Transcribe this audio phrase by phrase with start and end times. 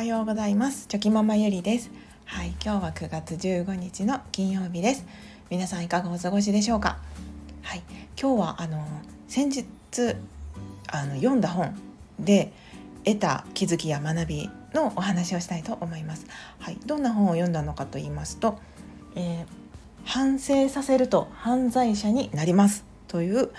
[0.00, 0.86] はようございます。
[0.86, 1.90] チョキママゆりです。
[2.24, 5.04] はい今日は9月15日の金曜日です。
[5.50, 6.96] 皆さんいかがお過ごしでしょうか？
[7.60, 7.82] はい
[8.18, 8.82] 今日はあの
[9.28, 9.66] 先日
[10.90, 11.78] あの読んだ本
[12.18, 12.50] で
[13.04, 16.26] 得た気づきや学びのお話をしたいと思います。
[16.58, 18.58] はいどんな本を読んだのかと言いますと、
[19.16, 19.46] えー、
[20.06, 23.50] 反省させると犯罪者になりますという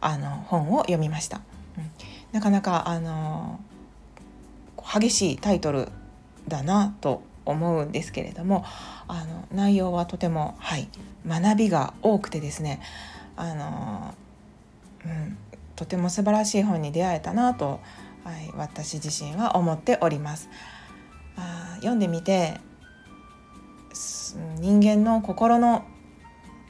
[0.00, 1.40] あの本を読みました、
[1.76, 1.90] うん、
[2.30, 3.58] なかなかあの
[4.92, 5.88] 激しいタイトル
[6.48, 8.64] だなと思うんですけれども
[9.06, 10.88] あの内容はとても、はい、
[11.26, 12.80] 学びが多くてですね
[13.36, 14.14] あの、
[15.04, 15.38] うん、
[15.76, 17.80] とても素晴らしい本に出会えたなと、
[18.24, 20.48] はい、私自身は思っております。
[21.36, 22.58] あ読んでみて
[24.58, 25.84] 人間の心の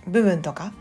[0.06, 0.72] 部分とか、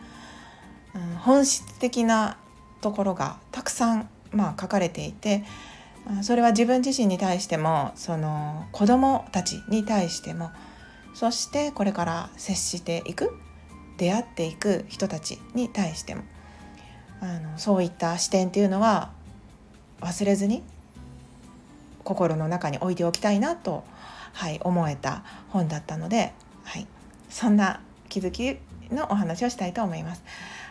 [0.94, 2.38] うん、本質的な
[2.82, 5.44] ところがたくさん、まあ、書かれていて
[6.22, 10.52] それは自分自身に対してもその子どもたちに対しても
[11.14, 13.38] そしてこれから接していく
[13.98, 16.24] 出会っていく人たちに対しても
[17.20, 19.12] あのそういった視点っていうのは
[20.02, 20.64] 忘れずに
[22.04, 23.84] 心の中に置いておきたいなと、
[24.34, 26.88] はい、思えた本だったので、はい、
[27.30, 28.58] そんな気づき
[28.94, 30.24] のお話をしたいと思います。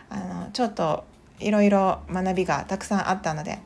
[0.09, 1.03] あのちょっと
[1.39, 3.59] いろいろ学びがたくさんあったので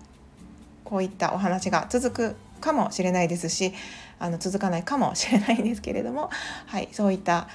[0.91, 3.73] こういったお話が続くかもしれないですし
[4.19, 6.29] あの続かないかもしれないんですけれども、
[6.67, 7.47] はい、そういった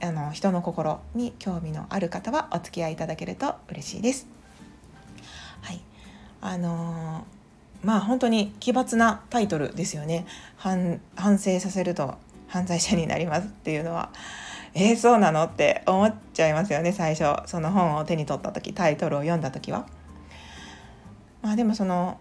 [0.00, 4.28] あの人の心に興味のある方はお付き合いいただけると嬉しいです。
[5.60, 5.80] はい、
[6.40, 10.24] あのー、まあ本当に奇抜なタイトルですよね。
[10.56, 12.14] 反反省させると
[12.46, 14.10] 犯罪者になりますっていうのは。
[14.74, 19.88] えー、そうなのって思っちゃいますよね最初その本を手に取った時タイトルを読んだ時は。
[21.42, 22.18] まあでもその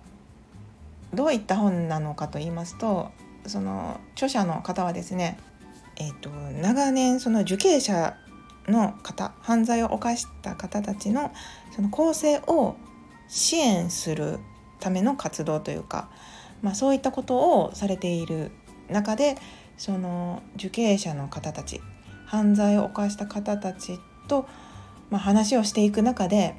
[1.14, 3.12] どういった本なのかと言いますと
[3.46, 5.40] その著者の方はですね、
[5.96, 8.18] えーと、長年その受刑者
[8.68, 11.32] の方犯罪を犯した方たちの
[11.76, 12.76] その更生を
[13.28, 14.40] 支援する
[14.80, 16.10] ための活動というか、
[16.62, 18.52] まあ、そういったことをされている
[18.90, 19.38] 中で
[19.78, 21.82] その受刑者の方たち
[22.26, 24.48] 犯罪を犯した方たちと、
[25.10, 26.56] まあ、話をしていく中で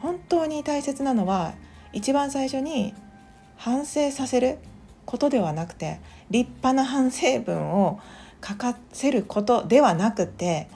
[0.00, 1.54] 本当に大切なのは
[1.92, 2.94] 一番最初に
[3.64, 4.58] 反省させる
[5.06, 5.98] ことではなくて
[6.28, 7.98] 立派な反省文を
[8.46, 10.68] 書かせることではなくて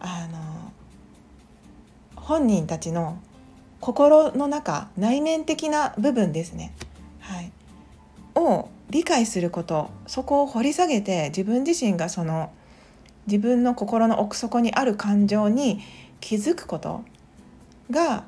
[0.00, 0.72] あの
[2.16, 3.18] 本人たちの
[3.80, 6.72] 心の中内面的な部分ですね、
[7.20, 7.52] はい、
[8.34, 12.50] を理解することそこを掘り下げて自分自身がその
[13.26, 15.80] 自分の心の奥底にある感情に
[16.20, 17.04] 気づくこと
[17.90, 18.24] が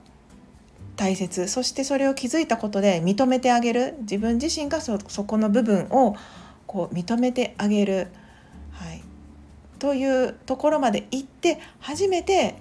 [0.98, 1.46] 大切。
[1.46, 3.94] そしてそれを気づいたことで認めてあげる。
[4.00, 6.16] 自分自身がそこの部分を
[6.66, 8.08] こう認めてあげる、
[8.72, 9.02] はい、
[9.78, 12.56] というところまで行って初めて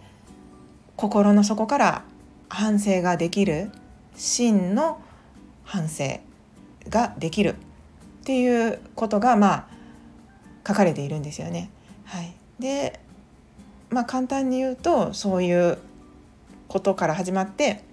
[0.95, 2.03] 心の底から
[2.47, 3.71] 反省ができる。
[4.15, 4.99] 真の
[5.63, 6.19] 反省
[6.89, 7.55] ができる。
[8.21, 9.67] っていうことがまあ
[10.67, 11.71] 書かれているんですよね。
[12.05, 12.99] はい、で
[13.89, 15.79] まあ簡単に言うとそういう
[16.67, 17.86] ことから始まって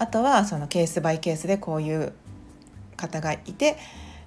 [0.00, 2.14] あとはそのケースバイケースでこういう
[2.96, 3.76] 方がいて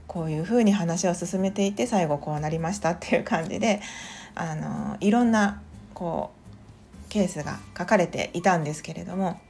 [0.05, 3.81] こういうふうに話を進めていて最後こうなりましたっていう感じで
[4.35, 5.63] あのいろんな
[5.95, 6.29] こ
[7.07, 9.41] うケースが書かれていたんですけれども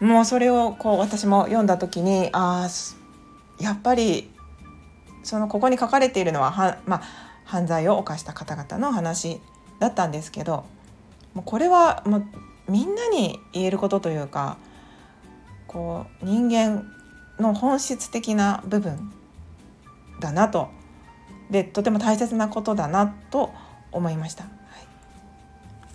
[0.00, 4.30] もうそれをこう私も読んだ時にああやっぱり
[5.22, 7.02] そのここに書かれているのはは、まあ、
[7.46, 9.40] 犯罪を犯した方々の話
[9.78, 10.66] だったんですけど
[11.32, 12.26] もうこれはもう
[12.68, 14.58] みんなに言えることというか
[15.66, 16.84] こう人間
[17.38, 19.12] の本質的な部分
[20.20, 20.68] だなと
[21.50, 23.52] でとても大切なことだなと
[23.92, 24.44] 思いました。
[24.44, 24.52] はい、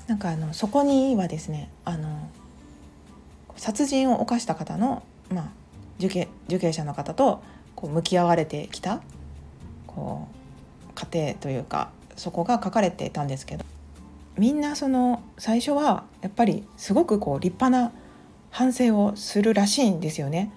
[0.07, 2.29] なんかあのそこにはですねあの
[3.57, 5.49] 殺人を犯した方の、まあ、
[5.99, 7.43] 受刑受刑者の方と
[7.75, 9.01] こう向き合われてきた
[9.87, 10.27] こ
[10.89, 13.65] う過程というかそこが書かれていたんですけど
[14.37, 17.91] みんなその最初はやっぱりすごくこう立派な
[18.51, 20.51] 反省をするらしいんですよね。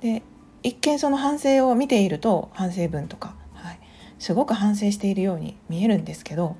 [0.00, 0.22] で
[0.62, 3.78] 一見その反省を見ていると反省文とか、はい、
[4.18, 6.56] すごく反省しているように見えるんですけど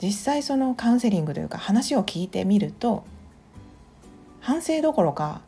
[0.00, 3.04] 実際そのカウンセリングというか話を聞いてみると
[4.40, 5.40] 反省どころか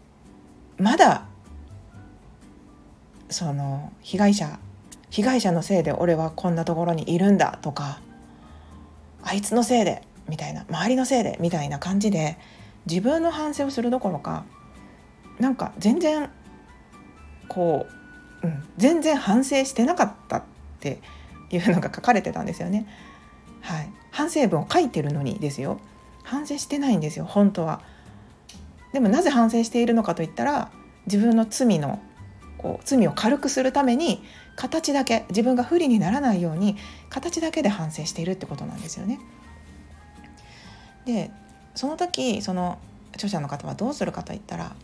[0.78, 1.26] まだ
[3.28, 4.58] その被害者
[5.10, 8.00] 被害者のせいで俺はこんなところにいるんだとか
[9.22, 12.38] あいつのせいでみたいな周りのせいでみたいな感じで
[12.86, 14.44] 自分の反省をするどころか
[15.38, 16.30] なんか全然
[17.48, 18.04] こう
[18.44, 20.42] うん、全然反省してなかったっ
[20.78, 21.00] て
[21.50, 22.86] いうのが書かれてたんですよね。
[23.62, 25.80] はい、反省文を書いてるのにですよ
[26.22, 27.80] 反省してないんですよ本当は。
[28.92, 30.70] でもなぜ反省しているのかといったら
[31.06, 32.00] 自分の罪の
[32.58, 34.22] こう罪を軽くするために
[34.56, 36.76] 形だけ自分が不利にならないように
[37.08, 39.18] 形だけで反省しているってことなんですよね。
[41.06, 41.30] で
[41.74, 42.78] その時その
[43.14, 44.74] 著者の方はどうするかといったら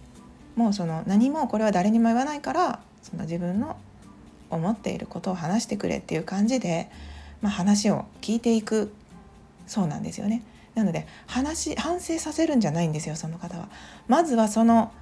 [0.57, 3.77] もうその何もこれは誰にも言わないからその自分の
[4.51, 6.91] 思っていることを話してくれっていう感じで、
[7.41, 8.93] まあ、話を聞いていく
[9.67, 10.43] そうなんですよね。
[10.75, 13.69] なので話反省させるんじゃないんですよその方は。
[14.09, 14.93] まずはその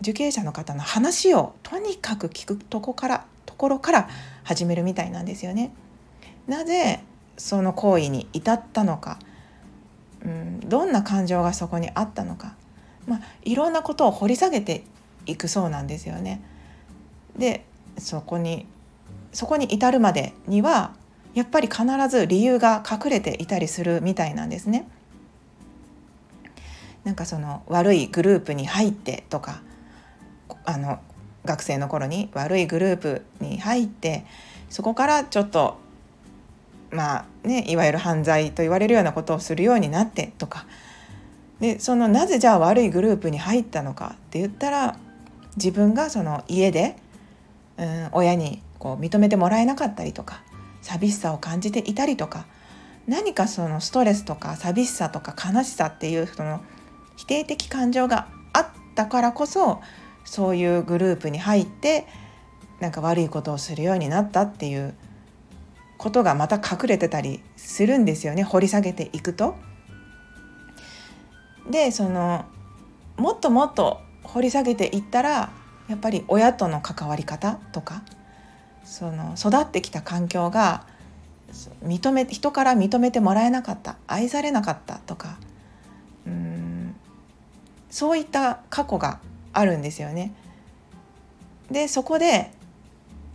[0.00, 4.08] 受刑者の方の話をとにかく聞くとこからところから
[4.44, 5.72] 始めるみたいなんですよね。
[6.46, 7.00] なぜ
[7.36, 9.18] その行為に至ったのか、
[10.26, 12.54] うん、どんな感情がそこにあったのか、
[13.06, 14.82] まあ、いろんなことを掘り下げて
[15.24, 16.42] いくそうなんですよね。
[17.38, 17.64] で
[17.98, 18.66] そこに
[19.32, 20.94] そこに至るまでには
[21.34, 24.88] やっぱり必ず理由が隠れていたりするみたいなんですね。
[27.04, 29.62] なんかその悪いグループに入ってとか
[30.64, 30.98] あの
[31.44, 34.24] 学生の頃に悪いグループに入って
[34.68, 35.78] そこからちょっと
[36.96, 40.66] まあねいわゆる犯罪と言われるようなことをするようになってとか。
[41.60, 44.98] でそのなぜじゃあ悪いグループに入ったのかって言ったら
[45.56, 46.96] 自分がその家で、
[47.78, 50.42] うん、親にこう認めてもらえなかったりとか
[50.82, 52.44] 寂しさを感じていたりとか
[53.06, 56.60] 何かそのストレスとか寂しさとか悲しさっていうその
[57.16, 59.80] 否定的感情があったからこそ
[60.26, 62.06] そういうグループに入って
[62.80, 64.94] なんか悪いことをするようになったっていう
[65.98, 69.54] ことがまた隠れてたりするんですよね掘り下げていくと。
[71.70, 72.44] でその
[73.16, 75.50] もっともっと掘り下げていったら
[75.88, 78.02] やっぱり親との関わり方とか
[78.84, 80.86] その育ってきた環境が
[81.84, 85.38] 認め人から認めてもらえなかった愛されなかったとか
[86.26, 86.94] うん
[87.90, 89.20] そういった過去が
[89.52, 90.34] あるんですよね。
[91.70, 92.52] でそこで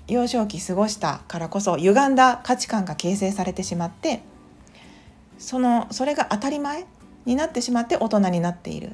[0.07, 4.21] 幼少期過ごしたからこそ歪んだ価値観が形成されてしまって
[5.37, 6.85] そのそれが当たり前
[7.25, 8.91] になってしまって大人になっている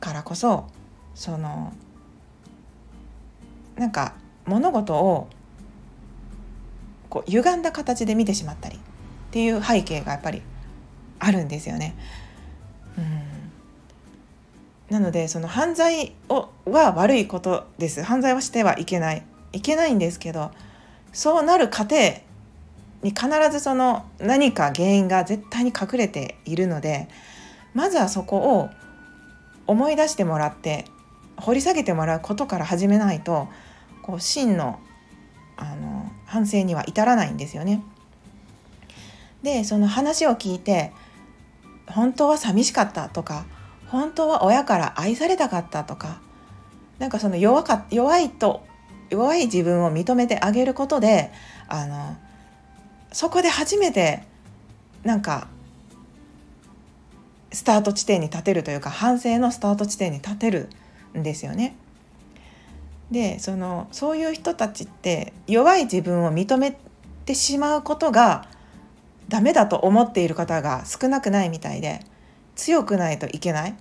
[0.00, 0.66] からこそ
[1.14, 1.72] その
[3.76, 4.14] なんか
[4.46, 5.28] 物事を
[7.08, 8.80] こう歪んだ形で見てしまったりっ
[9.30, 10.42] ていう背景がやっぱり
[11.18, 11.94] あるんですよね。
[12.96, 13.38] うん。
[14.90, 18.02] なのでその犯罪をは悪いことです。
[18.02, 19.22] 犯罪はしてはいけない。
[19.52, 20.50] いけないんですけど
[21.12, 21.96] そうなる過程
[23.02, 27.08] に必ずその何か原因が絶対に隠れているので
[27.74, 28.70] まずはそこを
[29.66, 30.84] 思い出してもらって
[31.36, 33.48] 掘り下げてもらうことから始めないと
[34.02, 34.80] こう真の
[35.56, 37.82] あの反省には至らないんですよね。
[39.42, 40.92] でその話を聞いて
[41.86, 43.44] 本当は寂しかったとか
[43.88, 46.20] 本当は親から愛されたかったとか
[46.98, 48.64] なんかその弱か弱いと
[49.10, 51.30] 弱い自分を認めてあげることで
[51.68, 52.16] あの
[53.12, 54.22] そこで初めて
[55.02, 55.48] なんか
[57.52, 60.68] スタート地点に立てるというか反省のスタート地点に立てる
[61.16, 61.74] んですよね。
[63.10, 66.76] でそのそういう人たちって弱い自分を認め
[67.24, 68.46] てしまうことが
[69.28, 72.00] ダメだと思っている方が少なくないみたいで
[72.54, 73.74] 強くないといけない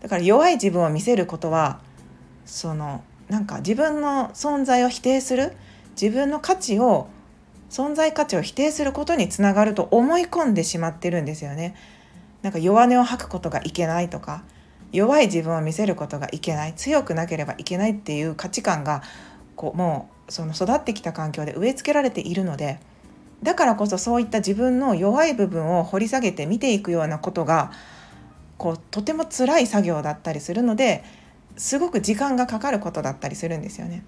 [0.00, 1.80] だから弱い自分を見せることは
[2.44, 5.54] そのなんか自分の存在を否定する
[5.98, 7.08] 自分の価値を
[7.70, 11.74] 存在価値を否定することにつながると思い込んでしまってるんですよね。
[12.42, 14.44] なんか弱音を吐くことがいけないとか
[14.92, 19.02] 弱い自分を見せることがいけない強くなければいけないっていう価値観が
[19.56, 22.80] こうもうその育ってきた環境で植え付けられているので
[23.42, 27.72] だからこそそういった自分の弱い部分を掘り下げて見ていくようなことが
[28.58, 31.04] こうとても辛い作業だったりするので
[31.56, 34.04] すごく時間がかかることだったりするんですよね。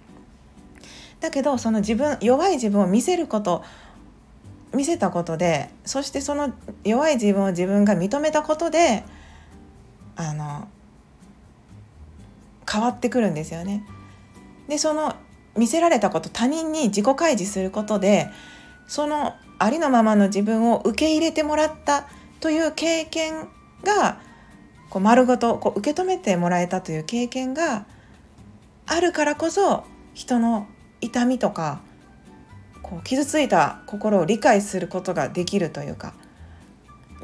[1.20, 3.64] だけどその自分弱い自分を見せること
[4.74, 6.52] 見せたことでそしてその
[6.84, 9.04] 弱い自分を自分が認めたことで
[10.16, 10.68] あの
[12.70, 13.86] 変わってくるんですよね。
[14.68, 15.14] でその
[15.56, 18.28] 見せられたこと他人に自己開示することで
[18.86, 22.08] そのありのままの自分を受け入れてもらった
[22.40, 23.48] という経験
[23.84, 24.18] が
[24.94, 27.84] こう丸ごとこう受け止めてもらえたという経験が
[28.86, 29.82] あるからこそ
[30.14, 30.68] 人の
[31.00, 31.80] 痛みとか
[32.80, 36.14] こう傷ついた心を理解することができるというか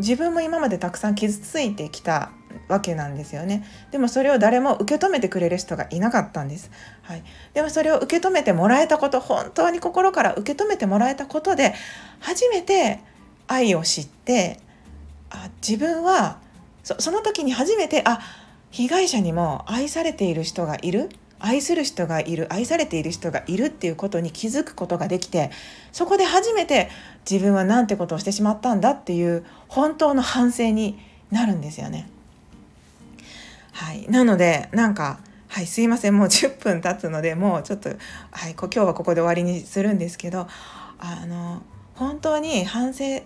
[0.00, 2.32] 自分も今までたくさん傷ついてきた
[2.66, 3.64] わけなんですよね。
[3.92, 6.72] でもそれを誰も受け止めてくれる人がいなかったんです、
[7.02, 7.22] はい、
[7.54, 11.74] でもそれを受け止めてもらえたこと本当に心から受け止めてもらえたことで
[12.18, 12.98] 初めて
[13.46, 14.58] 愛を知って
[15.30, 16.40] あ自分は
[16.98, 18.20] その時に初めてあ
[18.70, 25.50] 被害者にも愛されている人がいる愛する人がいる愛されている人がいるっていうことに気づくことができて
[25.90, 26.90] そこで初めて
[27.28, 30.98] 自分は何てことをしてしまったんだっていう本当の反省に
[31.30, 32.08] なるんですよね。
[33.72, 40.46] はい、なのでなんかはいすいませんもう10分経つのでもうちょっと、はい、今日はここで終わりにするんですけど
[40.98, 41.62] あの
[41.94, 43.22] 本当に反省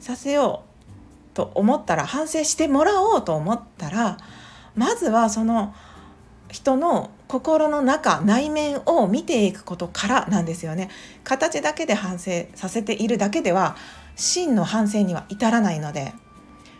[0.00, 0.65] させよう
[1.36, 4.16] と思ったら反省してもらおうと思ったら
[4.74, 5.74] まずはその
[6.50, 10.88] 人の心の中内面を見ていくことからなんですよね
[11.24, 13.76] 形だけで反省させているだけでは
[14.14, 16.14] 真の反省には至らないので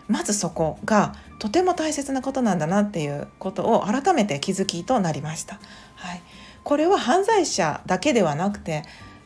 [0.09, 5.59] まずそこがとても大切なことなんだなっていうことを改めて気づきとなりました。
[5.97, 6.23] はい、
[6.65, 8.85] これは犯罪者だけではなくて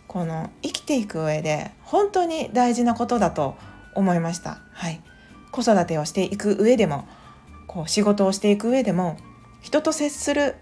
[0.08, 3.56] この生きていく上で本当に大事なことだと
[3.94, 4.58] 思いました。
[4.72, 5.02] はい、
[5.50, 7.07] 子育てをしていく上でも
[7.66, 9.16] こう仕事をしていく上でも
[9.61, 10.57] 人と接する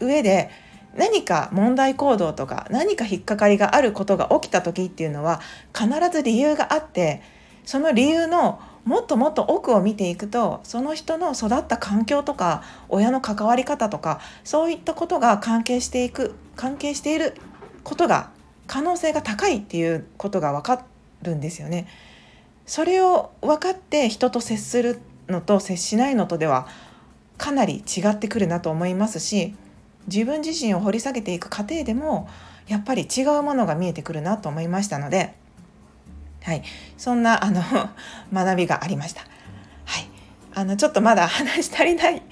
[0.00, 0.50] 上で
[0.94, 5.40] 何か問題行動とか何か引っかかりがあることが起きた時っていうのは
[5.76, 7.22] 必ず理由があって
[7.64, 17.34] その理由のもっともっと奥を見ていくとその人の育った環境とか親の関わり方とかそういったことが関係していく関係している
[17.84, 18.30] ことが
[18.66, 20.84] 可能性が高いっていうことが分か
[21.22, 21.86] るんですよね。
[22.70, 26.68] それを分かって人と接するのと接しないのとでは
[27.36, 29.56] かなり違ってくるなと思いますし
[30.06, 32.28] 自分自身を掘り下げていく過程でも
[32.68, 35.34] やっぱり違うものが見えてくるなと思いましたので、
[36.44, 36.62] はい、
[36.96, 37.60] そんなあの
[38.32, 39.22] 学びがありました。
[40.60, 42.22] あのちょっとまだ話し足りない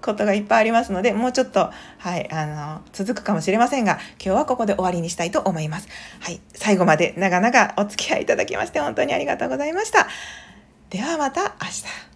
[0.00, 5.88] ことがいっぱいありますのでもうちょっと、はい、あの続くかもしれませんが今日はここで終わりにしたいと思います。
[6.20, 10.08] はい、最後まで長々お付き合いいただきまして本当にありがとうございました。
[10.88, 12.13] ではまた明日。